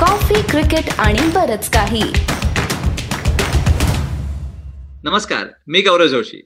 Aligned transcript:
Coffee 0.00 0.34
cricket 0.50 0.88
आणि 0.98 1.18
बरच 1.34 1.68
काही. 1.70 2.02
नमस्कार 5.04 5.46
मी 5.66 5.80
गौरव 5.80 6.06
जोशी. 6.06 6.40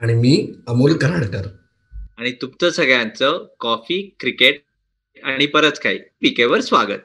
आणि 0.00 0.14
मी 0.14 0.52
अमोल 0.68 0.92
कराडकर. 0.92 1.46
आणि 2.18 2.30
तुमचं 2.42 2.70
सगळ्यांचं 2.70 3.46
कॉफी 3.60 4.16
क्रिकेट 4.20 4.60
आणि 5.24 5.46
बरंच 5.54 5.78
काही 5.78 5.98
पीकेवर 6.20 6.60
स्वागत. 6.60 7.00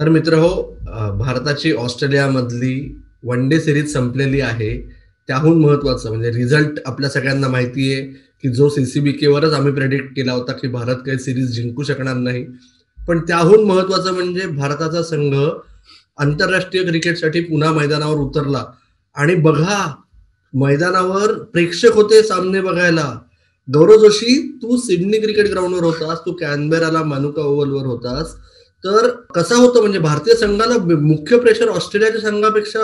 तर 0.00 0.08
मित्र 0.08 0.34
हो 0.34 0.62
भारताची 1.18 1.72
ऑस्ट्रेलियामधली 1.72 2.98
वन 3.24 3.48
डे 3.48 3.60
सिरीज 3.60 3.92
संपलेली 3.92 4.40
आहे. 4.40 4.72
त्याहून 5.28 5.60
महत्वाचं 5.60 6.08
म्हणजे 6.08 6.30
रिझल्ट 6.32 6.80
आपल्या 6.86 7.10
सगळ्यांना 7.10 7.48
माहिती 7.48 7.92
आहे 7.92 8.02
की 8.42 8.48
जो 8.48 8.68
सीसीबी 8.68 9.12
केवरच 9.12 9.52
आम्ही 9.52 9.72
प्रेडिक्ट 9.72 10.08
केला 10.16 10.32
होता 10.32 10.52
की 10.52 10.68
भारत 10.68 10.96
काही 10.96 11.18
सिरीज 11.18 11.50
जिंकू 11.50 11.82
शकणार 11.82 12.16
नाही. 12.16 12.46
पण 13.08 13.18
त्याहून 13.18 13.64
महत्वाचं 13.64 14.14
म्हणजे 14.14 14.46
भारताचा 14.46 15.02
संघ 15.02 15.34
आंतरराष्ट्रीय 16.18 16.84
क्रिकेटसाठी 16.84 17.40
पुन्हा 17.40 17.72
मैदानावर 17.72 18.16
उतरला. 18.16 18.64
आणि 19.14 19.34
बघा 19.34 19.94
मैदानावर 20.54 21.32
प्रेक्षक 21.32 21.94
होते 21.94 22.22
सामने 22.22 22.60
बघायला. 22.60 23.18
गौरव 23.68 23.96
जोशी 23.96 24.58
तू 24.62 24.76
सिडनी 24.76 25.18
क्रिकेट 25.18 25.50
ग्राउंडवर 25.50 25.84
होतास 25.84 26.18
तू 26.18 26.32
कॅनबेराला 26.32 27.02
मानुका 27.02 27.42
ओव्हलवर 27.42 27.86
होतास. 27.86 28.34
तर 28.84 29.08
कसा 29.34 29.56
होतं 29.56 29.80
म्हणजे 29.80 29.98
भारतीय 29.98 30.34
संघाला 30.34 30.74
मुख्य 30.98 31.38
प्रेशर 31.38 31.68
ऑस्ट्रेलियाच्या 31.68 32.20
संघापेक्षा 32.20 32.80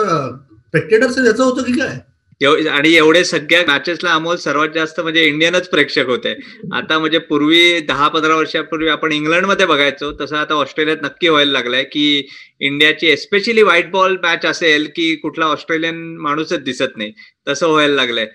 स्पेक्टेटर्स 0.67 1.17
याचं 1.17 1.43
होतं 1.43 1.63
की 1.63 1.71
काय? 1.71 1.99
आणि 2.43 2.93
एवढे 2.95 3.23
सगळ्या 3.25 3.61
मॅचेसला 3.67 4.13
अमोल 4.13 4.35
सर्वात 4.35 4.69
जास्त 4.75 4.99
म्हणजे 4.99 5.23
इंडियनच 5.25 5.69
प्रेक्षक 5.69 6.07
होते. 6.07 6.33
आता 6.75 6.97
म्हणजे 6.99 7.17
पूर्वी 7.19 7.79
दहा 7.87 8.07
पंधरा 8.07 8.35
वर्षापूर्वी 8.35 8.87
आपण 8.89 9.11
इंग्लंडमध्ये 9.11 9.65
बघायचो 9.65 10.11
तसं 10.21 10.37
आता 10.37 10.53
ऑस्ट्रेलियात 10.53 11.03
नक्की 11.03 11.29
व्हायला 11.29 11.51
लागलंय 11.51 11.83
की 11.83 12.27
इंडियाची 12.59 13.07
एस्पेशली 13.07 13.61
व्हाईट 13.61 13.89
बॉल 13.91 14.17
मॅच 14.23 14.45
असेल 14.45 14.87
की 14.95 15.15
कुठला 15.15 15.45
ऑस्ट्रेलियन 15.45 16.03
माणूसच 16.21 16.63
दिसत 16.63 16.97
नाही 16.97 17.11
तसं 17.47 17.67
व्हायला 17.69 17.95
लागलंय. 17.95 18.25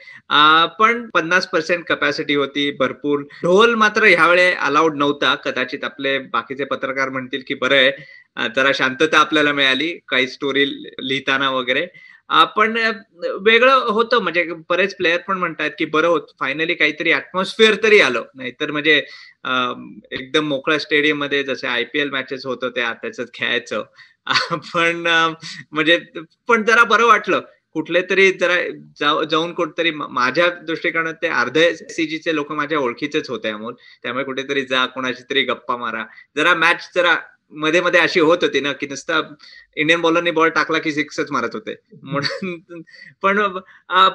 पण 0.78 1.06
पन्नास 1.14 1.46
पर्सेंट 1.48 1.84
कपॅसिटी 1.88 2.34
होती 2.34 2.70
भरपूर. 2.78 3.22
ढोल 3.42 3.74
मात्र 3.74 4.04
ह्यावेळे 4.06 4.50
अलाउड 4.52 4.96
नव्हता. 4.96 5.34
कदाचित 5.44 5.84
आपले 5.84 6.18
बाकीचे 6.18 6.64
पत्रकार 6.64 7.08
म्हणतील 7.08 7.42
की 7.48 7.54
बरं 7.54 7.76
आहे 7.76 8.48
जरा 8.56 8.70
शांतता 8.74 9.18
आपल्याला 9.18 9.52
मिळाली 9.52 9.92
काही 10.08 10.26
स्टोरी 10.28 10.64
लिहिताना 11.00 11.50
वगैरे. 11.50 11.86
पण 12.56 12.76
वेगळं 13.46 13.86
होतं. 13.92 14.18
म्हणजे 14.22 14.42
बरेच 14.68 14.96
प्लेयर 14.96 15.20
पण 15.28 15.38
म्हणतात 15.38 15.70
की 15.78 15.84
बरं 15.84 16.08
होत. 16.08 16.26
फायनली 16.40 16.74
काहीतरी 16.74 17.12
ऍटमॉस्फिअर 17.12 17.74
तरी 17.82 18.00
आलं. 18.00 18.24
नाहीतर 18.34 18.70
म्हणजे 18.70 18.96
एकदम 20.12 20.48
मोकळ्या 20.48 20.78
स्टेडियममध्ये 20.78 21.42
जसे 21.44 21.66
आय 21.66 21.84
पी 21.92 21.98
एल 22.00 22.10
मॅचेस 22.10 22.46
होत 22.46 22.64
होते 22.64 22.80
त्याच्यात 23.02 23.26
खेळायचं. 23.34 23.82
पण 24.74 25.06
म्हणजे 25.72 25.98
पण 26.48 26.62
जरा 26.64 26.84
बरं 26.84 27.06
वाटलं. 27.06 27.40
कुठले 27.74 28.00
तरी 28.10 28.30
जरा 28.32 29.24
जाऊन 29.30 29.52
कुठतरी 29.54 29.90
माझ्या 29.90 30.48
दृष्टिकोनात 30.66 31.14
ते 31.22 31.28
अर्धे 31.28 31.72
सीजीचे 31.74 32.34
लोक 32.34 32.50
माझ्या 32.52 32.78
ओळखीचेच 32.78 33.28
होते 33.30 33.48
अमोल. 33.48 33.74
त्यामुळे 34.02 34.24
कुठेतरी 34.24 34.64
जा 34.66 34.84
कोणाची 34.86 35.22
तरी 35.30 35.42
गप्पा 35.44 35.76
मारा. 35.76 36.04
जरा 36.36 36.54
मॅच 36.54 36.90
जरा 36.94 37.16
मध्ये 37.52 37.80
मध्ये 37.80 38.00
अशी 38.00 38.20
होत 38.20 38.38
होती 38.42 38.60
ना 38.60 38.72
की 38.72 38.86
नुसता 38.86 39.20
इंडियन 39.76 40.00
बॉलरनी 40.00 40.30
बॉल 40.30 40.48
टाकला 40.48 40.78
की 40.78 40.92
सिक्सच 40.92 41.30
मारत 41.30 41.54
होते. 41.54 41.74
म्हणून 42.02 42.80
पण 43.22 43.38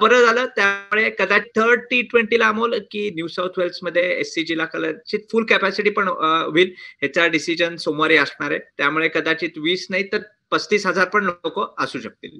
बरं 0.01 0.25
झालं. 0.25 0.45
त्यामुळे 0.55 1.09
कदाचित 1.19 1.49
थर्ड 1.55 1.81
टी 1.89 2.01
ट्वेंटीला 2.01 2.47
अमोल 2.47 2.77
की 2.91 3.09
न्यू 3.15 3.27
साऊथ 3.27 3.59
वेल्समध्ये 3.59 4.03
एससीजी 4.19 4.57
ला 4.57 4.65
कदाचित 4.65 5.19
फुल 5.31 5.45
कॅपॅसिटी 5.49 5.89
पण 5.89 6.07
होईल. 6.07 6.73
ह्याचा 7.01 7.27
डिसिजन 7.27 7.75
सोमवारी 7.75 8.17
असणार 8.17 8.51
आहे. 8.51 8.59
त्यामुळे 8.77 9.07
कदाचित 9.15 9.57
वीस 9.57 9.87
नाही 9.89 10.03
तर 10.13 10.21
पस्तीस 10.51 10.85
हजार 10.85 11.07
पण 11.09 11.23
लोक 11.23 11.59
असू 11.83 11.99
शकतील. 11.99 12.39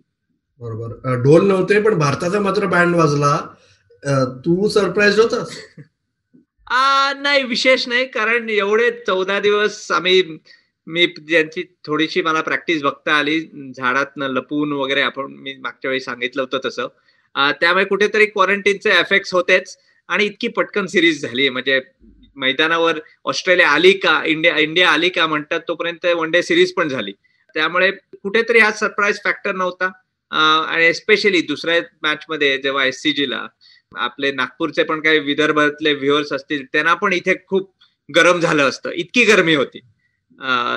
बरोबर. 0.62 1.16
ढोल 1.24 1.48
नव्हते 1.48 1.82
पण 1.82 1.98
भारताचा 2.00 2.40
मात्र 2.40 2.66
बँड 2.66 2.96
वाजला. 2.96 3.38
तू 4.46 4.68
सरप्राईज 4.70 5.20
होतास? 5.20 5.58
नाही 7.18 7.44
विशेष 7.44 7.88
नाही. 7.88 8.06
कारण 8.06 8.50
एवढे 8.50 8.90
चौदा 9.08 9.40
दिवस 9.40 9.92
आम्ही 9.92 10.22
मी 10.88 11.06
ज्यांची 11.28 11.64
थोडीशी 11.86 12.22
मला 12.22 12.42
प्रॅक्टिस 12.42 12.82
बघता 12.84 13.14
आली 13.14 13.40
झाडातनं 13.78 14.28
लपून 14.30 14.72
वगैरे 14.74 15.02
आपण 15.02 15.32
मी 15.34 15.54
मागच्या 15.60 15.90
वेळी 15.90 16.00
सांगितलं 16.00 16.42
होतं 16.42 16.60
तसं. 16.66 16.88
त्यामुळे 17.62 17.86
कुठेतरी 17.86 18.26
क्वारंटीनचे 18.26 18.90
एफेक्ट 19.00 19.34
होतेच 19.34 19.78
आणि 20.10 20.26
इतकी 20.26 20.48
पटकन 20.48 20.86
सिरीज 20.88 21.22
झाली 21.22 21.50
म्हणजे 21.50 21.80
मैदानावर 22.36 23.00
ऑस्ट्रेलिया 23.26 23.70
आली 23.70 23.92
का 24.00 24.22
इंडिया 24.26 24.58
इंडिया 24.60 24.90
आली 24.90 25.10
का 25.10 25.28
म्हणतात 25.28 25.60
तोपर्यंत 25.68 26.06
वन 26.16 26.32
डे 26.32 26.42
सिरीज 26.44 26.74
पण 26.74 26.88
झाली. 26.88 27.12
त्यामुळे 27.56 27.92
कुठेतरी 27.92 28.60
हा 28.60 28.72
सरप्राईज 28.72 29.20
फॅक्टर 29.24 29.56
नव्हता. 29.56 29.92
आणि 30.32 30.86
एस्पेशली 30.86 31.42
दुसऱ्या 31.42 31.82
मॅच 32.04 32.26
मध्ये 32.30 32.58
जेव्हा 32.58 32.86
एस 32.86 33.02
ला 33.20 33.46
आपले 33.96 34.32
नागपूरचे 34.32 34.84
पण 34.84 35.02
काही 35.02 35.20
विदर्भातले 35.20 35.94
व्ह्युअर्स 35.94 36.32
असतील 36.34 36.66
त्यांना 36.74 36.94
पण 36.94 37.14
इथे 37.14 37.34
खूप 37.48 37.72
गरम 38.10 38.40
झालं 38.40 38.64
असतं. 38.70 38.90
इतकी 38.92 39.24
गरमी 39.24 39.56
होती. 39.56 39.80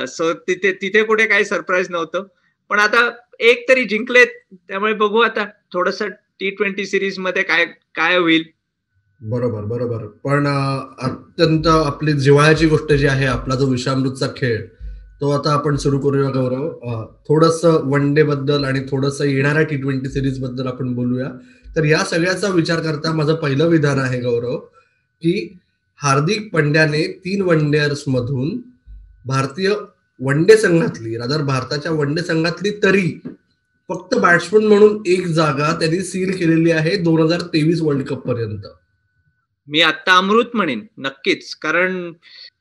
सो 0.08 0.32
तिथे 0.48 0.72
तिथे 0.72 1.02
कुठे 1.04 1.26
काही 1.26 1.44
सरप्राईज 1.44 1.90
नव्हतं. 1.90 2.26
पण 2.70 2.78
आता 2.78 3.08
एक 3.40 3.68
तरी 3.68 3.84
जिंकलेत 3.84 4.26
त्यामुळे 4.52 4.92
बघू 4.94 5.20
आता 5.20 5.44
थोडस 5.72 6.02
टी 6.02 6.50
ट्वेंटी 6.50 6.86
सिरीजमध्ये 6.86 7.42
काय 7.42 7.64
काय 7.94 8.16
होईल. 8.16 8.44
बरोबर 9.20 9.64
बरोबर. 9.64 10.06
पण 10.24 10.46
अत्यंत 10.46 11.66
आपली 11.66 12.12
जिव्हाळ्याची 12.12 12.66
गोष्ट 12.66 12.92
जी 12.92 13.06
आहे 13.06 13.26
आपला 13.26 13.54
जो 13.54 13.66
विषामृतचा 13.66 14.26
खेळ 14.36 14.66
तो 15.20 15.30
आता 15.30 15.52
आपण 15.52 15.76
सुरू 15.76 15.98
करूया 15.98 16.30
गौरव. 16.30 17.04
थोडस 17.28 17.64
वन 17.64 18.12
डे 18.14 18.22
बद्दल 18.22 18.64
आणि 18.64 18.80
थोडस 18.90 19.20
येणाऱ्या 19.20 19.62
टी 19.62 19.76
ट्वेंटी 19.76 20.08
सिरीजबद्दल 20.08 20.66
आपण 20.66 20.94
बोलूया. 20.94 21.28
तर 21.76 21.84
या 21.84 22.04
सगळ्याचा 22.04 22.48
विचार 22.48 22.80
करता 22.80 23.12
माझं 23.12 23.34
पहिलं 23.34 23.68
विधान 23.68 23.98
आहे 23.98 24.20
गौरव 24.20 24.56
की 25.22 25.34
हार्दिक 26.00 26.52
पंड्याने 26.52 27.02
तीन 27.24 27.42
वन 27.42 27.70
डेअर्स 27.70 28.04
मधून 28.08 28.58
भारतीय 29.28 29.70
वन 30.20 30.42
डे 30.44 30.56
संघातली 30.56 31.16
रादर 31.16 31.42
भारताच्या 31.44 31.92
वन 31.92 32.14
डे 32.14 32.22
संघातली 32.22 32.70
तरी 32.82 33.08
फक्त 33.88 34.14
बॅट्समन 34.14 34.64
म्हणून 34.66 35.02
एक 35.06 35.26
जागा 35.26 35.72
त्यांनी 35.80 36.00
सील 36.02 36.36
केलेली 36.36 36.70
आहे 36.70 36.96
दोन 36.96 37.20
हजार 37.22 37.40
तेवीस 37.52 37.80
वर्ल्ड 37.82 38.06
कप 38.06 38.26
पर्यंत. 38.28 38.66
मी 39.68 39.80
आता 39.82 40.16
अमृत 40.16 40.54
म्हणेन 40.54 40.84
नक्कीच. 40.98 41.54
कारण 41.54 42.12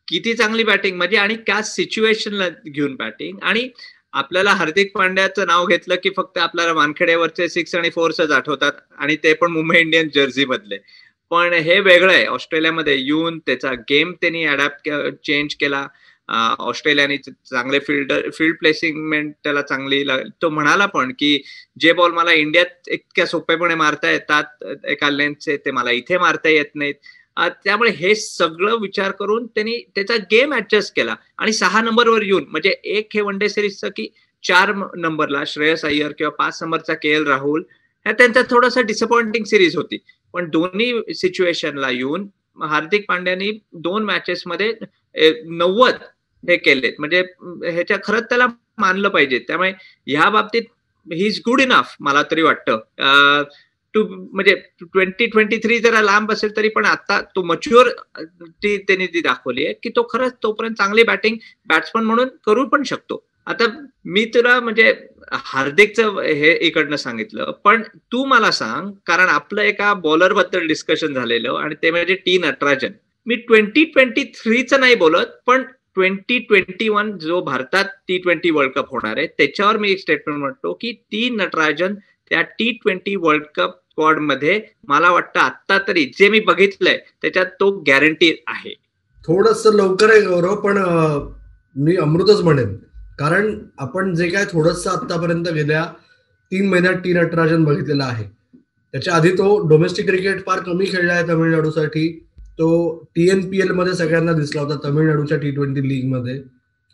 किती 0.07 0.33
चांगली 0.33 0.63
बॅटिंग 0.63 0.97
म्हणजे 0.97 1.17
आणि 1.17 1.35
त्या 1.47 1.61
सिच्युएशनला 1.63 2.47
घेऊन 2.67 2.95
बॅटिंग 2.95 3.37
आणि 3.41 3.67
आपल्याला 4.13 4.53
हार्दिक 4.53 4.91
पांड्याचं 4.95 5.47
नाव 5.47 5.65
घेतलं 5.65 5.95
की 6.03 6.09
फक्त 6.17 6.37
आपल्याला 6.37 6.73
वानखेड्यावरचे 6.73 7.47
सिक्स 7.49 7.75
आणि 7.75 7.89
फोर्सच 7.89 8.31
आठवतात 8.31 8.71
आणि 8.97 9.15
ते 9.15 9.33
पण 9.33 9.51
मुंबई 9.51 9.79
इंडियन्स 9.79 10.13
जर्सी 10.13 10.45
मधले. 10.45 10.77
पण 11.29 11.53
हे 11.53 11.79
वेगळं 11.79 12.13
आहे. 12.13 12.25
ऑस्ट्रेलियामध्ये 12.25 12.97
येऊन 12.97 13.39
त्याचा 13.39 13.71
गेम 13.89 14.11
त्यांनी 14.21 14.45
अडॅप्ट 14.45 14.89
चेंज 15.25 15.55
केला. 15.55 15.87
ऑस्ट्रेलियाने 16.29 17.17
चांगले 17.17 17.79
फिल्डर 17.79 18.29
फील्ड 18.33 18.55
प्लेसिंगमेंट 18.59 19.33
त्याला 19.43 19.61
चांगली 19.61 20.03
तो 20.41 20.49
म्हणाला 20.49 20.85
पण 20.85 21.11
की 21.19 21.37
जे 21.79 21.93
बॉल 21.93 22.11
मला 22.11 22.33
इंडियात 22.33 22.89
इतक्या 22.91 23.25
सोपेपणे 23.25 23.75
मारता 23.75 24.11
येतात 24.11 24.63
एका 24.85 25.09
लेन्थचे 25.09 25.57
ते 25.57 25.71
मला 25.71 25.91
इथे 25.91 26.17
मारता 26.17 26.49
येत 26.49 26.75
नाहीत. 26.75 26.95
त्यामुळे 27.63 27.89
हे 27.91 28.13
सगळं 28.15 28.77
विचार 28.81 29.11
करून 29.11 29.45
त्यांनी 29.45 29.77
त्याचा 29.95 30.15
गेम 30.31 30.53
ऍडजस्ट 30.53 30.95
केला 30.95 31.15
आणि 31.37 31.53
सहा 31.53 31.81
नंबरवर 31.81 32.21
येऊन 32.21 32.45
म्हणजे 32.49 32.75
एक 32.83 33.09
हे 33.13 33.21
वन 33.21 33.37
डे 33.37 33.49
सिरीजचं 33.49 33.89
की 33.95 34.07
चार 34.43 34.71
नंबरला 34.97 35.43
श्रेयस 35.47 35.85
अय्यर 35.85 36.11
किंवा 36.17 36.31
पाच 36.35 36.61
नंबरचा 36.63 36.93
के 36.93 37.09
एल 37.09 37.27
राहुल 37.27 37.63
ह्या 38.05 38.13
त्यांचा 38.13 38.41
थोडासा 38.49 38.81
डिसअपॉइंटिंग 38.81 39.43
सिरीज 39.45 39.75
होती. 39.75 39.97
पण 40.33 40.49
दोन्ही 40.49 41.13
सिच्युएशनला 41.15 41.89
येऊन 41.91 42.27
हार्दिक 42.63 43.05
पांड्यानी 43.07 43.51
दोन 43.73 44.03
मॅचेसमध्ये 44.05 44.73
नव्वद 45.47 46.03
हे 46.47 46.57
केलेत. 46.57 46.93
म्हणजे 46.99 47.21
ह्याच्या 47.63 47.97
खरंच 48.03 48.23
त्याला 48.29 48.47
मानलं 48.77 49.09
पाहिजे. 49.09 49.39
त्यामुळे 49.47 49.71
ह्या 50.07 50.29
बाबतीत 50.29 50.63
ही 51.07 51.25
इज 51.27 51.39
गुड 51.45 51.61
इनफ 51.61 51.95
मला 51.99 52.23
तरी 52.31 52.41
वाटतं. 52.41 53.43
टू 53.93 54.03
म्हणजे 54.07 54.53
ट्वेंटी 54.81 55.25
ट्वेंटी 55.25 55.57
थ्री 55.63 55.77
जरा 55.79 56.01
लांब 56.01 56.31
असेल 56.31 56.55
तरी 56.57 56.69
पण 56.69 56.85
आता 56.85 57.19
तो 57.35 57.41
मच्युअर 57.43 57.89
ती 58.63 58.75
त्यांनी 58.77 59.05
ती 59.13 59.21
दाखवली 59.21 59.65
आहे 59.65 59.73
की 59.83 59.89
तो 59.95 60.07
खरंच 60.13 60.33
तोपर्यंत 60.43 60.75
चांगली 60.75 61.03
बॅटिंग 61.03 61.35
बॅट्समन 61.67 62.03
म्हणून 62.03 62.27
करू 62.45 62.65
पण 62.65 62.83
शकतो. 62.83 63.23
आता 63.47 63.65
मी 64.05 64.23
तुला 64.33 64.59
म्हणजे 64.59 64.93
हार्दिकचं 65.33 66.19
हे 66.21 66.51
इकडनं 66.67 66.95
सांगितलं 66.95 67.51
पण 67.63 67.81
तू 68.11 68.23
मला 68.25 68.51
सांग 68.51 68.91
कारण 69.05 69.29
आपलं 69.29 69.61
एका 69.61 69.93
बॉलरबद्दल 70.03 70.67
डिस्कशन 70.67 71.13
झालेलं 71.13 71.57
आणि 71.59 71.75
ते 71.83 71.91
म्हणजे 71.91 72.15
टी 72.25 72.37
नटराजन 72.37 72.91
मी 73.27 73.35
ट्वेंटी 73.37 73.83
ट्वेंटी 73.85 74.23
थ्रीचं 74.35 74.79
नाही 74.79 74.95
बोलत 74.95 75.27
पण 75.45 75.63
ट्वेंटी 75.97 76.37
ट्वेंटी 76.39 76.89
वन 76.89 77.17
जो 77.17 77.41
भारतात 77.41 77.85
टी 78.07 78.17
ट्वेंटी 78.17 78.49
वर्ल्ड 78.49 78.71
कप 78.71 78.89
होणार 78.89 79.17
आहे 79.17 79.27
त्याच्यावर 79.27 79.77
मी 79.77 79.91
एक 79.91 79.99
स्टेटमेंट 79.99 80.39
म्हणतो 80.39 80.73
की 80.73 80.91
ती 80.91 81.29
नटराजन 81.29 81.95
त्या 82.29 82.41
टी 82.41 82.71
ट्वेंटी 82.71 83.15
वर्ल्ड 83.15 83.43
कप 83.55 83.71
स्क्वॉडमध्ये 83.91 84.61
मला 84.87 85.11
वाटतं 85.11 85.39
आता 85.39 85.77
तरी 85.87 86.05
जे 86.19 86.29
मी 86.29 86.39
बघितलंय 86.39 86.97
त्याच्यात 87.21 87.45
तो 87.45 87.69
गॅरंटी 87.87 88.31
आहे. 88.47 88.73
थोडस 89.27 89.65
लवकर 89.65 90.09
आहे 90.09 90.21
गौरव 90.21 90.55
पण 90.55 90.77
मी 91.75 91.95
अमृतच 91.95 92.41
म्हणेन. 92.41 92.75
कारण 93.19 93.59
आपण 93.77 94.13
जे 94.15 94.29
काय 94.29 94.45
थोडस 94.45 94.87
आतापर्यंत 94.87 95.47
गेल्या 95.47 95.85
तीन 96.51 96.69
महिन्यात 96.69 96.95
टी 96.95 97.13
नटराजन 97.13 97.63
बघितलेला 97.63 98.03
आहे. 98.03 98.23
त्याच्या 98.91 99.13
आधी 99.13 99.31
तो 99.31 99.67
डोमेस्टिक 99.69 100.05
क्रिकेट 100.05 100.45
फार 100.45 100.59
कमी 100.59 100.85
खेळला 100.85 101.13
आहे 101.13 101.27
तमिळनाडूसाठी. 101.27 102.26
तो 102.59 102.67
टी 103.15 103.29
एन 103.29 103.49
पी 103.49 103.59
एलमध्ये 103.59 103.93
सगळ्यांना 103.93 104.33
दिसला 104.33 104.61
होता 104.61 104.89
तमिळनाडूच्या 104.89 105.37
टी 105.37 105.51
ट्वेंटी 105.51 105.87
लीगमध्ये. 105.89 106.41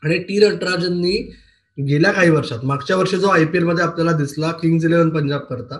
आणि 0.03 0.17
टी 0.17 0.39
नटराजननी 0.39 1.31
गेल्या 1.77 2.11
काही 2.11 2.29
वर्षात 2.29 2.65
मागच्या 2.65 2.95
वर्षी 2.97 3.17
जो 3.17 3.27
आय 3.27 3.45
पी 3.45 3.59
मध्ये 3.59 3.83
आपल्याला 3.83 4.11
दिसला 4.11 4.51
किंग्ज 4.51 4.85
इलेव्हन 4.85 5.09
पंजाब 5.09 5.41
करता 5.41 5.77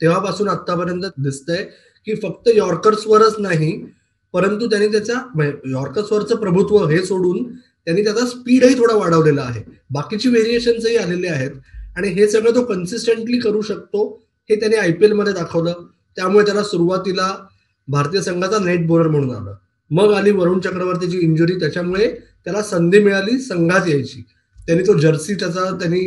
तेव्हापासून 0.00 0.48
आतापर्यंत 0.48 1.02
दिसतंय 1.18 1.64
की 2.06 2.14
फक्त 2.14 2.48
यॉर्कर्सवरच 2.54 3.34
नाही 3.38 3.84
परंतु 4.32 4.66
त्यांनी 4.66 4.88
त्याचा 4.88 5.14
म्हणजे 5.34 5.70
यॉर्कर्सवरचं 5.70 6.36
प्रभुत्व 6.36 6.86
हे 6.86 6.98
सोडून 6.98 7.56
त्यांनी 7.84 8.04
त्याचा 8.04 8.26
स्पीडही 8.26 8.74
थोडा 8.74 8.96
वाढवलेला 8.96 9.42
आहे. 9.42 9.62
बाकीची 9.90 10.28
व्हेरिएशन्सही 10.28 10.96
आलेले 10.96 11.28
आहेत. 11.28 11.50
आणि 11.96 12.08
हे 12.08 12.28
सगळं 12.28 12.54
तो 12.54 12.64
कन्सिस्टंटली 12.64 13.38
करू 13.38 13.60
शकतो 13.62 14.22
हे 14.50 14.56
त्याने 14.56 14.76
आय 14.76 14.92
पी 14.92 15.04
एलमध्ये 15.04 15.32
दाखवलं. 15.32 15.72
त्यामुळे 16.16 16.44
त्याला 16.44 16.62
सुरुवातीला 16.62 17.46
भारतीय 17.88 18.20
संघाचा 18.22 18.58
नेट 18.64 18.86
बॉलर 18.86 19.08
म्हणून 19.08 19.34
आलं. 19.36 19.54
मग 19.90 20.12
आली 20.12 20.30
वरुण 20.30 20.60
चक्रवर्तीची 20.60 21.18
इंजुरी 21.18 21.58
त्याच्यामुळे 21.60 22.08
त्याला 22.44 22.62
संधी 22.62 22.98
मिळाली 22.98 23.38
संघात 23.38 23.88
यायची. 23.88 24.22
त्यांनी 24.66 24.86
तो 24.86 24.98
जर्सी 24.98 25.34
त्याचा 25.34 25.70
त्यांनी 25.80 26.00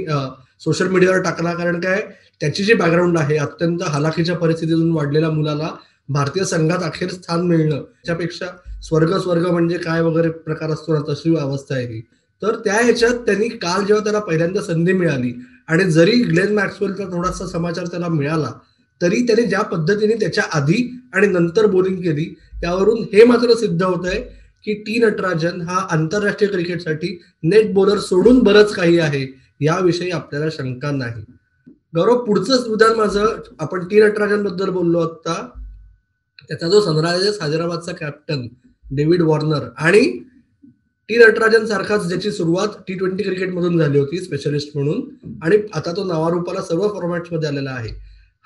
सोशल 0.60 0.88
मीडियावर 0.88 1.22
टाकला. 1.22 1.54
कारण 1.54 1.80
काय? 1.80 2.02
त्याची 2.42 2.64
जी 2.64 2.74
बॅकग्राऊंड 2.74 3.18
आहे 3.18 3.38
अत्यंत 3.38 3.84
हलाखीच्या 3.84 4.36
परिस्थितीतून 4.36 4.92
वाढलेल्या 4.92 5.30
मुलाला 5.30 5.70
भारतीय 6.10 6.44
संघात 6.44 6.84
अखेर 6.84 7.10
स्थान 7.10 7.42
मिळणं. 7.42 7.76
त्याच्यापेक्षा 7.76 8.46
स्वर्ग 8.84 9.18
स्वर्ग 9.18 9.48
म्हणजे 9.48 9.78
काय 9.78 10.02
वगैरे 10.02 10.30
प्रकार 10.30 10.72
असतो 10.72 10.94
ना 10.94 11.00
तशी 11.10 11.36
अवस्था 11.38 11.76
आहे 11.76 11.86
ही. 11.88 12.02
तर 12.42 12.56
त्या 12.56 12.74
ह्याच्यात 12.74 13.14
त्यांनी 13.26 13.48
काल 13.48 13.86
जेव्हा 13.86 14.04
त्याला 14.04 14.20
पहिल्यांदा 14.20 14.62
संधी 14.62 14.94
मिळाली 14.94 15.34
आणि 15.68 15.84
जरी 15.92 16.12
ग्लेन 16.24 16.54
मॅक्सवेलचा 16.56 17.04
थोडासा 17.04 17.46
समाचार 17.48 17.86
त्याला 17.86 18.08
मिळाला 18.08 18.52
तरी 19.02 19.22
त्याने 19.22 19.44
ज्या 19.44 19.62
पद्धतीने 19.62 20.14
त्याच्या 20.14 20.44
आधी 20.54 20.90
आणि 21.14 21.28
नंतर 21.28 21.66
बोलिंग 21.66 21.96
केली 21.96 22.26
त्यावरून 22.62 23.04
हे 23.14 23.24
मात्र 23.24 23.54
सिद्ध 23.54 23.84
होत 23.84 24.06
आहे 24.06 24.22
की 24.66 24.74
टी 24.74 24.98
नटराजन 25.00 25.62
हा 25.62 25.78
आंतरराष्ट्रीय 25.92 26.50
क्रिकेटसाठी 26.52 27.18
नेट 27.44 27.74
बॉलर 27.74 28.00
सोडून 28.00 28.40
बरंच 28.40 28.74
काही 28.74 29.00
आहे 29.00 29.26
याविषयी 29.62 30.10
आपल्याला 30.12 30.50
शंका 30.52 30.92
नाही. 30.92 31.24
गौरव 31.96 32.24
पुढचं 32.26 32.70
विधान 32.70 32.96
माझं 32.96 33.26
आपण 33.60 33.88
टी 33.88 34.00
नटराजनबद्दल 34.02 34.70
बोललो 34.70 35.00
आता 35.00 35.50
त्याचा 36.48 36.68
जो 36.68 36.82
सनरायझर्स 36.82 37.42
हैदराबादचा 37.42 37.92
कॅप्टन 37.92 38.48
डेव्हिड 38.92 39.22
वॉर्नर 39.22 39.68
आणि 39.78 40.02
टी 41.10 41.18
नटराजन 41.18 41.66
सारखाच 41.66 42.08
ज्याची 42.08 42.32
सुरुवात 42.32 42.68
टी 42.88 42.94
ट्वेंटी 42.94 43.24
क्रिकेटमधून 43.24 43.78
झाली 43.78 44.00
होती 44.00 44.20
स्पेशलिस्ट 44.20 44.70
म्हणून. 44.76 45.02
आणि 45.44 45.58
आता 45.74 45.92
तो 45.92 46.04
नावारूपाला 46.04 46.62
सर्व 46.62 46.88
फॉर्मॅट्समध्ये 46.88 47.50
आलेला 47.50 47.72
आहे. 47.72 47.90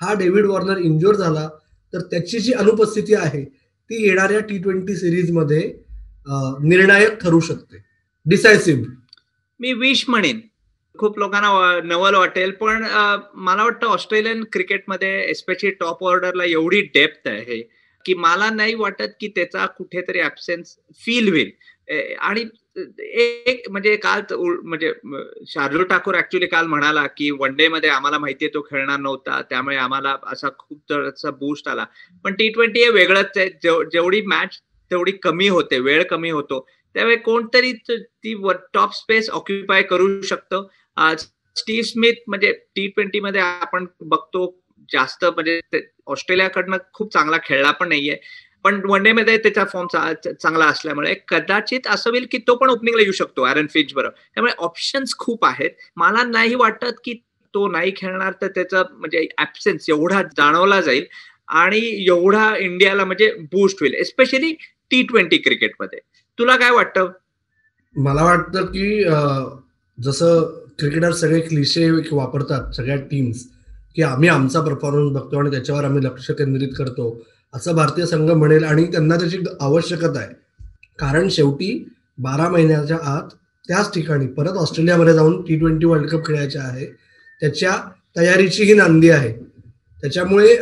हा 0.00 0.12
डेव्हिड 0.18 0.46
वॉर्नर 0.46 0.78
इंजोर 0.78 1.14
झाला 1.14 1.48
तर 1.92 2.00
त्याची 2.10 2.38
जी 2.38 2.52
अनुपस्थिती 2.52 3.14
आहे 3.14 3.44
ती 3.44 4.02
येणाऱ्या 4.06 4.40
टी 4.40 4.58
ट्वेंटी 4.62 4.94
सिरीजमध्ये 4.96 5.60
निर्णायक 6.62 7.18
ठरू 7.22 7.40
शकते. 7.40 7.82
डिसायसिव्ह 8.26 8.84
मी 9.60 9.72
विश 9.72 10.04
म्हणेन. 10.08 10.40
खूप 10.94 11.18
लोकांना 11.18 11.80
नवल 11.84 12.14
वाटेल 12.14 12.50
पण 12.60 12.84
मला 13.34 13.64
वाटतं 13.64 13.86
ऑस्ट्रेलियन 13.86 14.42
क्रिकेटमध्ये 14.52 15.10
एस्पेशली 15.30 15.70
टॉप 15.80 16.04
ऑर्डरला 16.04 16.44
एवढी 16.44 16.80
डेप्थ 16.94 17.28
आहे 17.28 17.60
की 18.04 18.14
मला 18.14 18.48
नाही 18.50 18.74
वाटत 18.74 19.12
की 19.20 19.28
त्याचा 19.28 19.66
कुठेतरी 19.78 20.20
ऍबसेन्स 20.22 20.76
फील 21.04 21.28
होईल. 21.28 21.50
आणि 22.18 22.44
एक 22.98 23.68
म्हणजे 23.70 23.94
काल 23.96 24.22
म्हणजे 24.32 24.92
शार्दूल 25.48 25.84
ठाकूर 25.84 26.16
ऍक्च्युली 26.16 26.46
काल 26.46 26.66
म्हणाला 26.66 27.06
की 27.06 27.30
वन 27.30 27.54
डे 27.56 27.68
मध्ये 27.68 27.90
आम्हाला 27.90 28.18
माहितीये 28.18 28.50
तो 28.54 28.60
खेळणार 28.70 28.98
नव्हता 28.98 29.40
त्यामुळे 29.50 29.76
आम्हाला 29.76 30.16
असा 30.26 30.48
खूप 30.58 30.92
बूस्ट 31.40 31.68
आला. 31.68 31.84
पण 32.24 32.34
टी 32.34 32.48
ट्वेंटी 32.48 32.84
हे 32.84 32.90
वेगळंच 32.90 33.38
आहे. 33.38 33.48
जेवढी 33.92 34.20
मॅच 34.22 34.58
तेवढी 34.90 35.12
कमी 35.12 35.48
होते 35.48 35.78
वेळ 35.78 36.02
कमी 36.02 36.30
होतो. 36.30 36.66
त्यामुळे 36.94 37.16
कोणतरी 37.16 37.72
ती 37.90 38.34
टॉप 38.74 38.94
स्पेस 38.94 39.30
ऑक्युपाय 39.30 39.82
करू 39.82 40.20
शकतं. 40.22 40.66
स्टीव्ह 41.56 41.82
स्मिथ 41.82 42.22
म्हणजे 42.28 42.52
टी 42.76 42.86
ट्वेंटी 42.86 43.20
मध्ये 43.20 43.40
आपण 43.40 43.86
बघतो 44.00 44.46
जास्त 44.92 45.24
म्हणजे 45.24 45.60
ऑस्ट्रेलियाकडनं 46.06 46.76
खूप 46.92 47.12
चांगला 47.12 47.36
खेळला 47.44 47.70
पण 47.70 47.88
नाहीये. 47.88 48.16
पण 48.64 48.80
वन 48.88 49.02
डे 49.02 49.12
मध्ये 49.12 49.36
त्याचा 49.38 49.64
फॉर्म 49.64 49.86
चांगला 50.32 50.64
असल्यामुळे 50.66 51.14
कदाचित 51.28 51.86
असं 51.90 52.10
होईल 52.10 52.26
की 52.32 52.38
तो 52.46 52.54
पण 52.56 52.70
ओपनिंगला 52.70 53.02
येऊ 53.02 53.12
शकतो 53.12 53.42
आरन 53.42 53.66
फिंच 53.66 53.92
बरोबर. 53.94 54.14
त्यामुळे 54.34 54.52
ऑप्शन्स 54.58 55.14
खूप 55.18 55.44
आहेत. 55.44 55.70
मला 55.96 56.22
नाही 56.24 56.54
वाटत 56.54 57.00
की 57.04 57.14
तो 57.54 57.66
नाही 57.68 57.92
खेळणार 57.96 58.32
तर 58.42 58.48
त्याचा 58.48 58.82
म्हणजे 58.90 59.26
ऍबसेन्स 59.38 59.88
एवढा 59.90 60.22
जाणवला 60.36 60.80
जाईल 60.80 61.04
आणि 61.48 61.78
एवढा 62.06 62.54
इंडियाला 62.56 63.04
म्हणजे 63.04 63.32
बूस्ट 63.52 63.76
होईल 63.80 63.94
एस्पेशली 63.94 64.52
टी 64.90 65.02
ट्वेंटी 65.02 65.36
क्रिकेटमध्ये 65.38 65.98
तुला 66.38 66.56
काय 66.56 66.70
वाटतं? 66.70 67.10
मला 67.96 68.24
वाटतं 68.24 68.66
की 68.66 69.02
जसं 69.98 70.42
क्रिकेटर 70.78 71.12
सगळे 71.12 71.40
क्लिशे 71.40 71.88
वापरतात 72.10 72.72
सगळ्या 72.74 72.96
टीम्स 73.10 73.44
की 73.96 74.02
आम्ही 74.02 74.28
आमचा 74.28 74.60
परफॉर्मन्स 74.60 75.12
बघतो 75.14 75.38
आणि 75.38 75.50
त्याच्यावर 75.50 75.84
आम्ही 75.84 76.04
लक्ष 76.04 76.30
केंद्रित 76.30 76.68
करतो. 76.78 77.10
असं 77.54 77.74
भारतीय 77.76 78.06
संघ 78.06 78.30
म्हणेल 78.30 78.64
आणि 78.64 78.84
त्यांना 78.92 79.16
त्याची 79.16 79.38
आवश्यकता 79.60 80.18
आहे. 80.20 80.34
कारण 80.98 81.28
शेवटी 81.28 81.72
बारा 82.18 82.48
महिन्याच्या 82.48 82.96
आत 83.12 83.28
त्याच 83.68 83.92
ठिकाणी 83.94 84.26
परत 84.26 84.56
ऑस्ट्रेलियामध्ये 84.58 85.14
जाऊन 85.14 85.40
टी 85.42 85.58
ट्वेंटी 85.58 85.86
वर्ल्ड 85.86 86.08
कप 86.10 86.26
खेळायचे 86.26 86.58
आहे. 86.58 86.86
त्याच्या 87.40 87.76
तयारीची 88.16 88.64
ही 88.64 88.74
नांदी 88.74 89.10
आहे. 89.10 89.32
त्याच्यामुळे 90.02 90.54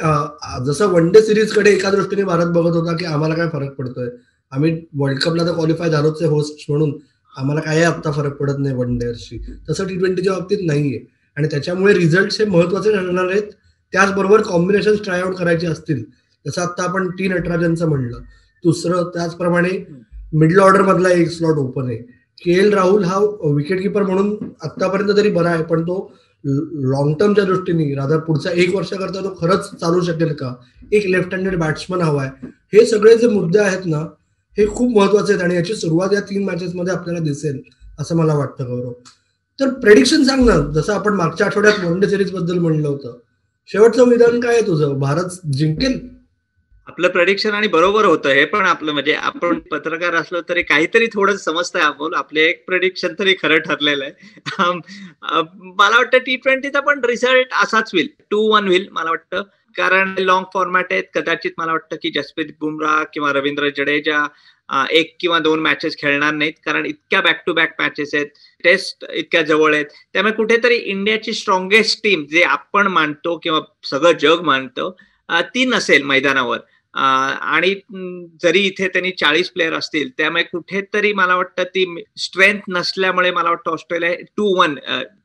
जसं 0.67 0.87
वन 0.93 1.11
डे 1.13 1.21
सिरीजकडे 1.23 1.71
एका 1.71 1.91
दृष्टीने 1.91 2.23
भारत 2.25 2.47
बघत 2.55 2.77
होता 2.77 2.97
की 2.97 3.05
आम्हाला 3.05 3.35
काय 3.35 3.49
फरक 3.53 3.75
पडतोय. 3.75 4.09
आम्ही 4.53 4.73
वर्ल्ड 4.99 5.21
कपला 5.21 5.47
तर 5.47 5.53
क्वालिफाय 5.55 5.91
झालोच 5.91 6.23
होस्ट 6.23 6.65
म्हणून. 6.71 6.93
आम्हाला 7.37 7.61
काय 7.61 7.83
आत्ता 7.85 8.11
फरक 8.13 8.37
पडत 8.37 8.59
नाही 8.59 8.75
वन 8.75 8.97
डेअरशी 8.99 9.39
तसं 9.71 9.87
टी 9.87 9.97
ट्वेंटीच्या 9.99 10.33
बाबतीत 10.33 10.59
नाहीये. 10.67 11.01
आणि 11.37 11.49
त्याच्यामुळे 11.51 11.95
रिझल्ट 11.95 12.33
हे 12.39 12.45
महत्त्वाचे 12.45 12.93
ठरणार 12.93 13.31
आहेत. 13.31 13.51
त्याचबरोबर 13.93 14.43
कॉम्बिनेशन 14.43 14.97
ट्राय 15.05 15.21
आउट 15.21 15.35
करायचे 15.35 15.67
असतील. 15.67 16.03
जसं 16.47 16.63
आता 16.63 16.83
आपण 16.83 17.09
टी 17.11 17.29
नटराजनचं 17.29 17.89
म्हणलं 17.89 18.21
दुसरं 18.65 19.09
त्याचप्रमाणे 19.15 19.85
मिडल 20.33 20.59
ऑर्डर 20.61 20.83
मधला 20.83 21.09
एक 21.11 21.31
स्लॉट 21.31 21.57
ओपन 21.59 21.87
आहे. 21.87 21.97
के 22.39 22.53
एल 22.53 22.73
राहुल 22.75 23.05
हा 23.05 23.19
विकेट 23.55 23.83
किपर 23.83 24.03
म्हणून 24.03 24.35
आतापर्यंत 24.63 25.17
तरी 25.17 25.31
बरा 25.31 25.51
आहे 25.51 25.63
पण 25.65 25.83
तो 25.83 25.97
लॉंग 26.45 27.15
टर्मच्या 27.21 27.45
दृष्टीने 27.45 27.95
राधा 27.95 28.17
पुढच्या 28.19 28.53
एक 28.53 28.75
वर्षाकरता 28.75 29.21
तो 29.25 29.35
खरंच 29.41 29.71
चालू 29.71 30.01
शकेल 30.03 30.33
का? 30.35 30.55
एक 30.93 31.07
लेफ्ट 31.07 31.35
हँडेड 31.35 31.59
बॅट्समन 31.59 32.03
हवाय 32.03 32.29
हे 32.73 32.85
सगळे 32.87 33.17
जे 33.19 33.29
मुद्दे 33.29 33.59
आहेत 33.59 33.87
ना 33.87 33.99
हे 34.57 34.67
खूप 34.67 34.97
महत्त्वाचे 34.97 35.33
आहेत 35.33 35.45
आणि 35.45 35.55
याची 35.55 35.75
सुरुवात 35.75 36.13
या 36.13 36.21
तीन 36.21 36.45
मॅचेस 36.45 36.75
मध्ये 36.75 36.95
आपल्याला 36.95 37.25
दिसेल 37.25 37.61
असं 38.01 38.17
मला 38.17 38.35
वाटतं 38.35 38.65
गौरव. 38.65 38.93
तर 39.59 39.69
प्रेडिक्शन 39.81 40.23
सांग 40.25 40.45
ना 40.45 40.59
जसं 40.73 40.93
आपण 40.93 41.15
मागच्या 41.15 41.47
आठवड्यात 41.47 41.85
वन 41.85 42.01
डे 42.01 42.09
सिरीजबद्दल 42.09 42.59
म्हणलं 42.59 42.89
होतं. 42.89 43.17
शेवटचं 43.71 44.09
विधान 44.09 44.41
काय 44.41 44.55
आहे 44.55 44.67
तुझं? 44.67 44.99
भारत 44.99 45.47
जिंकेल? 45.53 45.99
आपलं 46.89 47.09
प्रडिक्शन 47.09 47.55
आणि 47.55 47.69
बरोबर 47.69 48.05
होतं 48.05 48.31
हे 48.35 48.45
पण 48.45 48.67
आपलं 48.67 48.93
म्हणजे 48.93 49.15
आपण 49.15 49.59
पत्रकार 49.71 50.15
असलो 50.15 50.41
तरी 50.49 50.63
काहीतरी 50.63 51.07
थोडं 51.13 51.37
समजतंय 51.37 51.83
आपण 51.83 52.15
आपले 52.17 52.43
एक 52.49 52.65
प्रडिक्शन 52.67 53.15
तरी 53.19 53.35
खरं 53.43 53.59
ठरलेलं 53.67 54.05
आहे. 54.05 54.73
मला 55.53 55.97
वाटतं 55.97 56.19
टी 56.27 56.37
ट्वेंटीचा 56.37 56.81
पण 56.81 57.01
रिझल्ट 57.05 57.53
असाच 57.63 57.91
होईल. 57.93 58.09
टू 58.31 58.41
वन 58.53 58.67
होईल 58.69 58.89
मला 58.93 59.11
वाटतं. 59.11 59.43
कारण 59.77 60.15
लॉंग 60.19 60.45
फॉर्मॅट 60.55 60.93
आहेत. 60.93 61.05
कदाचित 61.15 61.51
मला 61.59 61.73
वाटतं 61.73 61.97
की 62.03 62.11
जसप्रीत 62.15 62.53
बुमराह 62.61 63.03
किंवा 63.15 63.33
रवींद्र 63.33 63.69
जडेजा 63.77 64.27
एक 64.93 65.15
किंवा 65.21 65.39
दोन 65.39 65.61
मॅचेस 65.61 65.97
खेळणार 65.99 66.33
नाहीत. 66.35 66.53
कारण 66.65 66.87
इतक्या 66.87 67.21
बॅक 67.21 67.43
टू 67.47 67.53
बॅक 67.55 67.75
मॅचेस 67.81 68.15
आहेत. 68.15 68.27
टेस्ट 68.65 69.05
इतक्या 69.13 69.43
जवळ 69.43 69.75
आहेत. 69.75 69.87
त्यामुळे 70.13 70.35
कुठेतरी 70.35 70.77
इंडियाची 70.77 71.33
स्ट्रॉंगेस्ट 71.33 72.03
टीम 72.03 72.25
जे 72.31 72.43
आपण 72.45 72.87
मानतो 72.97 73.39
किंवा 73.43 73.61
सगळं 73.91 74.19
जग 74.23 74.43
मानतो 74.47 74.91
ती 75.55 75.65
नसेल 75.67 76.03
मैदानावर. 76.03 76.59
आणि 76.99 77.75
जरी 78.43 78.61
इथे 78.61 78.89
त्यांनी 78.89 79.11
चाळीस 79.11 79.51
प्लेअर 79.51 79.73
असतील 79.73 80.09
त्यामुळे 80.19 80.43
कुठेतरी 80.43 81.13
मला 81.13 81.37
वाटतं 81.37 81.65
ती 81.65 82.05
स्ट्रेंथ 82.17 82.61
नसल्यामुळे 82.69 83.31
मला 83.31 83.49
वाटतं 83.49 83.71
ऑस्ट्रेलिया 83.71 84.15
टू 84.37 84.55
वन 84.61 84.75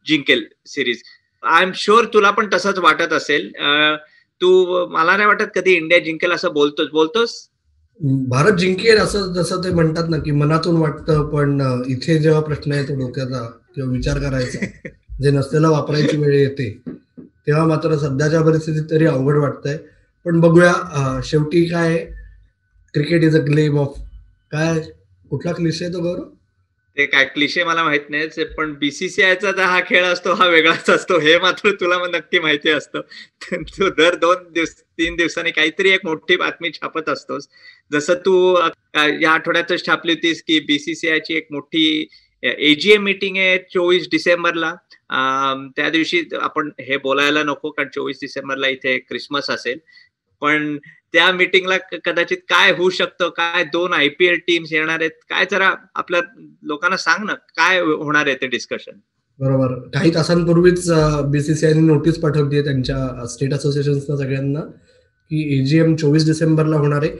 जिंकेल 0.07 0.43
सिरीज 0.65 1.01
आय 1.43 1.63
एम 1.63 1.71
शुअर 1.75 2.05
तुला 2.05 2.31
पण 2.31 2.47
तसंच 2.53 2.77
वाटत 2.79 3.13
असेल. 3.13 3.51
तू 4.41 4.87
मला 4.87 5.15
नाही 5.15 5.27
वाटत 5.27 5.49
कधी 5.55 5.73
इंडिया 5.73 5.99
जिंकेल 5.99 6.31
असं 6.31 6.53
बोलतोस. 6.53 6.87
बोलतोस? 6.91 7.49
भारत 8.29 8.57
जिंकेल 8.57 8.97
असं 8.97 9.33
जसं 9.33 9.63
ते 9.63 9.69
म्हणतात 9.69 10.09
ना 10.09 10.17
की 10.17 10.31
मनातून 10.31 10.77
वाटतं 10.77 11.27
पण 11.29 11.61
इथे 11.87 12.17
जेव्हा 12.19 12.41
प्रश्न 12.41 12.71
येतो 12.71 12.95
डोक्याचा 12.95 13.43
किंवा 13.75 13.91
विचार 13.91 14.19
करायचा 14.19 14.59
जे 15.21 15.31
नसलेला 15.31 15.69
वापरायची 15.69 16.17
वेळ 16.17 16.33
येते 16.35 16.69
तेव्हा 17.47 17.65
मात्र 17.65 17.97
सध्याच्या 17.97 18.41
परिस्थितीत 18.41 18.83
तरी 18.91 19.05
अवघड 19.05 19.37
वाटतंय. 19.37 19.77
पण 20.25 20.39
बघूया 20.41 21.19
शेवटी 21.25 21.63
काय 21.69 21.97
cricket 22.93 23.23
is 23.23 23.35
a 23.35 23.39
glam 23.45 23.77
of 23.79 23.97
काय 24.51 24.79
कुठला 25.31 25.51
क्लिश 25.53 25.81
आहे 25.81 25.93
तो 25.93 26.01
गौरव? 26.01 26.23
ते 26.97 27.05
काय 27.05 27.23
क्लिशे 27.25 27.63
मला 27.63 27.83
माहीत 27.83 28.09
नाही 28.09 28.43
पण 28.57 28.73
बीसीसीआयचा 28.79 29.51
जो 29.51 29.61
हा 29.61 29.79
खेळ 29.87 30.03
असतो 30.05 30.33
हा 30.39 30.47
वेगळाच 30.47 30.89
असतो 30.89 31.17
हे 31.19 31.37
मात्र 31.39 31.71
तुला 31.79 31.97
मग 31.99 32.15
नक्की 32.15 32.39
माहिती 32.39 32.69
असतं. 32.69 33.01
तू 33.51 33.89
दर 33.97 34.15
दोन 34.15 34.43
दिवस 34.53 34.75
तीन 34.81 35.15
दिवसांनी 35.15 35.51
काहीतरी 35.51 35.89
एक 35.89 36.05
मोठी 36.05 36.35
बातमी 36.37 36.69
छापत 36.73 37.09
असतोस. 37.09 37.47
जसं 37.91 38.13
तू 38.25 38.35
या 39.21 39.31
आठवड्यातच 39.31 39.85
छापली 39.85 40.13
होतीस 40.13 40.43
की 40.47 40.59
बीसीसीआयची 40.67 41.35
एक 41.37 41.47
मोठी 41.51 42.07
एजीएम 42.43 43.03
मीटिंग 43.03 43.37
आहे 43.37 43.57
चोवीस 43.73 44.07
डिसेंबरला. 44.11 44.73
त्या 45.75 45.89
दिवशी 45.89 46.21
आपण 46.41 46.69
हे 46.79 46.97
बोलायला 46.97 47.43
नको 47.43 47.69
कारण 47.71 47.89
चोवीस 47.95 48.17
डिसेंबरला 48.21 48.67
इथे 48.67 48.97
क्रिसमस 48.99 49.49
असेल. 49.49 49.79
पण 50.43 50.75
त्या 51.13 51.31
मीटिंगला 51.31 51.77
कदाचित 52.05 52.38
काय 52.50 52.71
होऊ 52.71 52.89
शकतं 52.89 53.29
काय 53.29 53.63
दोन 53.63 53.93
आय 53.93 54.07
पी 54.19 54.25
एल 54.27 54.38
टीम्स 54.47 54.71
येणार 54.73 55.00
आहेत 55.00 55.12
काय 55.29 55.45
जरा 55.51 55.69
आपल्या 55.95 56.21
लोकांना 56.63 56.97
सांग 56.97 57.25
ना 57.25 57.33
काय 57.57 57.79
होणार 57.79 58.27
आहे 58.27 58.35
ते 58.35 58.47
डिस्कशन 58.47 58.97
बरोबर. 59.39 59.73
काही 59.93 60.13
तासांपूर्वीच 60.15 60.89
बीसीसीआयने 61.31 61.81
नोटीस 61.81 62.17
पाठवली 62.19 62.55
आहे 62.55 62.63
त्यांच्या 62.63 63.25
स्टेट 63.27 63.53
असोसिएशन 63.53 64.00
सगळ्यांना 64.00 64.59
की 65.31 65.41
एजीएम 65.59 65.95
चोवीस 65.95 66.25
डिसेंबरला 66.25 66.77
होणार 66.77 67.03
आहे. 67.03 67.12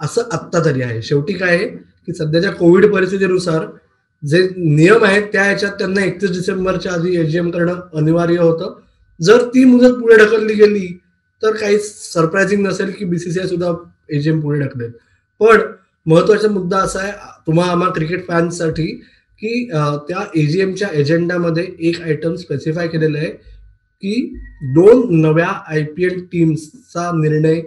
असं 0.00 0.22
आत्ता 0.32 0.64
तरी 0.64 0.82
आहे. 0.82 1.00
शेवटी 1.02 1.32
काय 1.32 1.56
आहे 1.56 1.66
की 1.66 2.12
सध्याच्या 2.14 2.50
कोविड 2.52 2.86
परिस्थितीनुसार 2.94 3.66
जे 4.22 4.42
नियम 4.56 5.04
आहेत 5.04 5.22
त्या 5.32 5.44
ह्याच्यात 5.44 5.72
त्यांना 5.78 6.04
एकतीस 6.04 6.30
डिसेंबरच्या 6.30 6.92
आधी 6.92 7.16
एजीएम 7.20 7.50
करणं 7.50 7.80
अनिवार्य 7.94 8.38
होतं. 8.38 8.74
जर 9.20 9.44
ती 9.48 9.64
मुदत 9.64 10.00
पुढे 10.00 10.16
ढकलली 10.16 10.54
गेली 10.54 10.86
तर 11.42 11.56
काही 11.56 11.78
सरप्रायझिंग 11.78 12.66
नसेल 12.66 12.90
की 12.98 13.04
बीसीसीआय 13.04 13.46
सुद्धा 13.48 13.72
एजीएम 14.16 14.40
पुढे 14.40 14.58
ढकलेल. 14.60 14.90
पण 15.40 15.60
महत्त्वाचा 16.06 16.48
मुद्दा 16.48 16.78
असा 16.78 17.00
आहे 17.00 17.12
तुम्हा 17.46 17.70
आम्हा 17.70 17.88
क्रिकेट 17.90 18.26
फॅन्ससाठी 18.28 18.86
की 19.40 19.64
त्या 20.08 20.24
एजीएमच्या 20.40 20.88
एजेंडामध्ये 21.00 21.66
एक 21.88 22.00
आयटम 22.02 22.34
स्पेसिफाय 22.36 22.88
केलेलं 22.88 23.18
आहे 23.18 23.28
की 23.28 24.14
दोन 24.74 25.20
नव्या 25.20 25.48
आय 25.68 25.82
पी 25.96 26.04
एल 26.04 26.20
टीम्सचा 26.32 27.10
निर्णय 27.14 27.60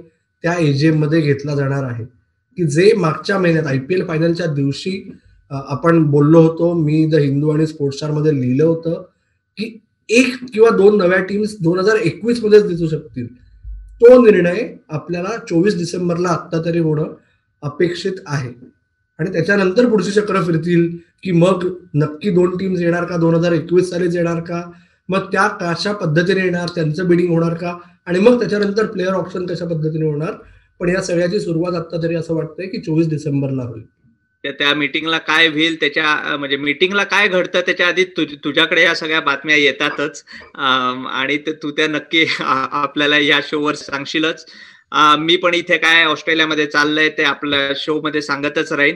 त्या 0.43 0.53
एजीएममध्ये 0.59 1.21
घेतला 1.21 1.55
जाणार 1.55 1.83
आहे. 1.83 2.03
की 2.03 2.63
जे 2.67 2.91
मागच्या 2.97 3.37
महिन्यात 3.39 3.67
आय 3.67 3.79
पी 3.79 3.93
एल 3.95 4.05
फायनलच्या 4.07 4.45
दिवशी 4.53 4.91
आपण 5.51 6.03
बोललो 6.11 6.41
होतो 6.41 6.73
मी 6.73 7.05
द 7.11 7.15
हिंदू 7.15 7.49
आणि 7.49 7.65
स्पोर्ट्स 7.67 7.97
स्टारमध्ये 7.97 8.33
लिहिलं 8.39 8.63
होतं 8.63 9.01
की 9.57 9.65
एक 10.09 10.35
किंवा 10.53 10.69
दोन 10.77 10.97
नव्या 10.97 11.19
टीम्स 11.25 11.55
दोन 11.61 11.79
हजार 11.79 11.95
एकवीस 11.97 12.43
मध्येच 12.43 12.65
दिसू 12.67 12.87
शकतील. 12.87 13.27
तो 14.01 14.25
निर्णय 14.25 14.75
आपल्याला 14.89 15.29
चोवीस 15.49 15.77
डिसेंबरला 15.77 16.29
आत्ता 16.29 16.65
तरी 16.65 16.79
होणं 16.79 17.13
अपेक्षित 17.61 18.11
आहे. 18.25 18.51
आणि 19.19 19.31
त्याच्यानंतर 19.31 19.89
पुढची 19.89 20.11
चक्र 20.11 20.41
फिरतील 20.43 20.97
की 21.23 21.31
मग 21.31 21.67
नक्की 21.93 22.29
दोन 22.29 22.57
टीम्स 22.57 22.81
येणार 22.81 23.03
का? 23.03 23.17
दोन 23.17 23.35
हजार 23.35 23.51
एकवीस 23.51 23.89
सालीच 23.89 24.15
येणार 24.15 24.39
का? 24.39 24.71
मग 25.09 25.19
त्या 25.19 25.47
कशा 25.47 25.91
पद्धतीने 25.91 26.41
येणार? 26.41 26.67
त्यांचं 26.75 27.07
बिडिंग 27.07 27.29
होणार 27.29 27.53
का? 27.53 27.77
आणि 28.05 28.19
मग 28.19 28.39
त्याच्यानंतर 28.39 28.85
प्लेअर 28.85 29.13
ऑप्शन 29.13 29.45
कशा 29.45 29.65
पद्धतीने 29.65 30.05
होणार? 30.05 30.31
पण 30.79 30.89
या 30.89 31.01
सगळ्याची 31.01 31.39
सुरुवात 31.39 31.73
आता 31.73 32.03
तरी 32.03 32.15
असं 32.15 32.33
वाटतंय 32.33 32.67
की 32.67 32.77
चोवीस 32.77 33.09
डिसेंबरला 33.09 33.63
होईल. 33.63 33.83
त्या 34.51 34.73
मिटिंगला 34.75 35.17
काय 35.17 35.47
होईल 35.47 35.79
त्याच्या 35.79 36.37
म्हणजे 36.37 36.57
मिटिंगला 36.57 37.03
काय 37.03 37.27
घडतं 37.27 37.61
त्याच्या 37.61 37.87
आधी 37.87 38.03
तुझ्याकडे 38.43 38.83
या 38.83 38.93
सगळ्या 38.95 39.21
बातम्या 39.21 39.55
येतातच. 39.55 40.23
आणि 40.55 41.37
तू 41.63 41.71
त्या 41.71 41.87
नक्की 41.87 42.25
आपल्याला 42.39 43.17
या 43.17 43.39
शोवर 43.43 43.75
सांगशीलच. 43.75 44.45
मी 45.19 45.35
पण 45.37 45.53
इथे 45.53 45.77
काय 45.77 46.03
ऑस्ट्रेलियामध्ये 46.05 46.65
चाललंय 46.65 47.09
ते 47.09 47.23
आपल्या 47.23 47.73
शो 47.77 47.99
मध्ये 48.01 48.21
सांगतच 48.21 48.71
राहीन. 48.73 48.95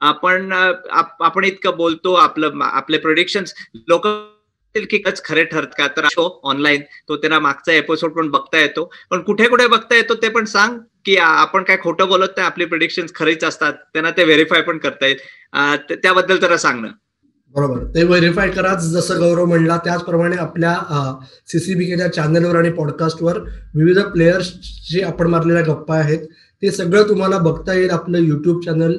आपण 0.00 0.52
आपण 0.52 1.44
इतकं 1.44 1.76
बोलतो 1.76 2.12
आपलं 2.14 2.64
आपले 2.64 2.98
प्रोडिक्शन 2.98 3.44
लोक 3.88 4.06
की 4.74 5.02
खरे 5.24 5.44
ठरत 5.44 5.74
का? 5.78 5.86
तर 5.96 6.06
शो 6.12 6.40
ऑनलाईन 6.44 6.82
तो 7.08 7.16
त्यांना 7.16 7.38
मागचा 7.40 7.72
एपिसोड 7.72 8.12
पण 8.12 8.28
बघता 8.30 8.60
येतो. 8.60 8.90
पण 9.10 9.22
कुठे 9.22 9.48
कुठे 9.48 9.66
बघता 9.66 9.96
येतो 9.96 10.14
ते 10.22 10.28
पण 10.28 10.44
सांग. 10.44 10.78
की 11.04 11.16
आपण 11.16 11.62
काय 11.62 11.76
खोटं 11.82 12.08
बोलत 12.08 12.36
नाही 12.36 12.46
आपले 12.46 12.64
प्रिडिक्शन 12.64 13.06
खरेच 13.14 13.44
असतात 13.44 13.72
त्यांना 13.92 14.10
ते 14.10 14.24
व्हेरीफाय 14.24 14.60
पण 14.62 14.78
करता 14.78 15.06
येईल. 15.06 15.94
त्याबद्दल 15.94 16.36
जरा 16.36 16.56
सांग 16.56 16.80
ना. 16.80 16.88
बरोबर. 17.54 17.82
ते 17.94 18.02
व्हेरीफाय 18.04 18.50
करा 18.50 18.74
जसं 18.74 19.18
गौरव 19.20 19.44
म्हणला 19.44 19.76
त्याचप्रमाणे 19.84 20.36
आपल्या 20.36 20.74
सीसीबीकेच्या 21.48 22.12
चॅनलवर 22.12 22.56
आणि 22.56 22.70
पॉडकास्टवर 22.72 23.38
विविध 23.74 23.98
प्लेयर्सचे 24.12 25.02
आपण 25.02 25.26
मारलेल्या 25.26 25.62
गप्पा 25.64 25.96
आहेत. 25.96 26.18
ते 26.62 26.70
सगळं 26.70 27.08
तुम्हाला 27.08 27.38
बघता 27.38 27.74
येईल 27.74 27.90
आपलं 27.90 28.18
युट्यूब 28.18 28.62
चॅनल 28.64 28.92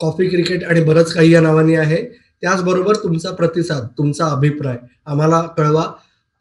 कॉफी 0.00 0.28
क्रिकेट 0.28 0.64
आणि 0.64 0.82
बरंच 0.84 1.12
काही 1.14 1.32
या 1.32 1.40
नावाने 1.40 1.76
आहे. 1.76 2.02
त्याचबरोबर 2.42 2.96
तुमचा 3.02 3.30
प्रतिसाद 3.30 3.86
तुमचा 3.98 4.26
अभिप्राय 4.26 4.76
आम्हाला 5.06 5.40
कळवा. 5.56 5.84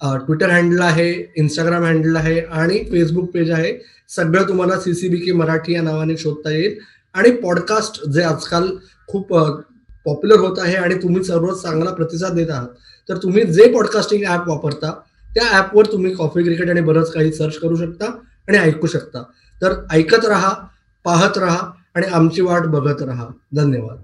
ट्विटर 0.01 0.49
हँडल 0.49 0.81
आहे 0.81 1.11
इंस्टाग्राम 1.37 1.83
हँडल 1.83 2.15
आहे 2.15 2.39
आणि 2.41 2.77
फेसबुक 2.91 3.29
पेज 3.31 3.51
आहे. 3.51 3.73
सगळं 4.15 4.47
तुम्हाला 4.47 4.79
सीसीबीके 4.79 5.31
मराठी 5.31 5.73
या 5.73 5.81
नावाने 5.81 6.17
शोधता 6.17 6.51
येईल. 6.51 6.77
आणि 7.13 7.31
पॉडकास्ट 7.31 8.09
जे 8.09 8.21
आजकाल 8.21 8.67
खूप 9.07 9.33
पॉप्युलर 10.05 10.39
होत 10.39 10.57
आहे 10.59 10.75
आणि 10.75 10.95
तुम्ही 10.95 11.23
सर्व 11.23 11.53
चांगला 11.53 11.91
प्रतिसाद 11.91 12.33
देत 12.33 12.49
आहात 12.49 12.67
तर 13.09 13.17
तुम्ही 13.17 13.43
जे 13.43 13.73
पॉडकास्टिंग 13.73 14.25
ऍप 14.29 14.49
वापरता 14.49 14.91
त्या 15.35 15.57
ऍपवर 15.57 15.85
तुम्ही 15.85 16.15
कॉफी 16.15 16.43
क्रिकेट 16.43 16.69
आणि 16.69 16.81
बरंच 16.81 17.11
काही 17.11 17.33
सर्च 17.33 17.57
करू 17.57 17.75
शकता 17.75 18.05
आणि 18.47 18.57
ऐकू 18.57 18.87
शकता. 18.87 19.23
तर 19.61 19.73
ऐकत 19.91 20.25
राहा 20.25 20.53
पाहत 21.03 21.37
राहा 21.37 21.71
आणि 21.95 22.07
आमची 22.07 22.41
वाट 22.41 22.61
बघत 22.61 23.01
राहा. 23.01 23.27
धन्यवाद. 23.55 23.97